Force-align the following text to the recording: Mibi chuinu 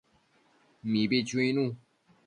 Mibi 0.91 1.19
chuinu 1.27 1.65